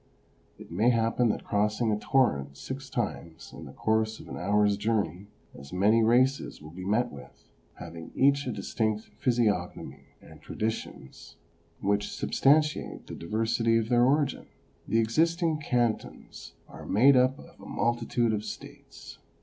It 0.57 0.71
may 0.71 0.89
happen 0.89 1.29
that 1.29 1.43
crossing 1.43 1.91
a 1.91 1.99
torrent 1.99 2.57
six 2.57 2.89
times 2.89 3.53
in 3.55 3.65
the 3.65 3.71
course 3.71 4.19
of 4.19 4.27
an 4.27 4.35
hour's 4.35 4.75
journey 4.75 5.27
as 5.53 5.71
many 5.71 6.01
races 6.01 6.59
will 6.59 6.71
be 6.71 6.83
met 6.83 7.11
with, 7.11 7.51
having 7.75 8.11
each 8.15 8.47
a 8.47 8.51
distinct 8.51 9.11
physiognomy 9.19 10.05
and 10.19 10.41
traditions 10.41 11.35
which 11.81 12.11
substantiate 12.11 13.05
the 13.05 13.13
diversity 13.13 13.77
of 13.77 13.89
their 13.89 14.03
origin. 14.03 14.47
The 14.87 14.97
existing 14.99 15.59
cantons 15.59 16.53
are 16.67 16.87
made 16.87 17.15
up 17.15 17.37
of 17.37 17.61
a 17.61 17.65
multitude 17.67 18.33
of 18.33 18.43
states. 18.43 19.19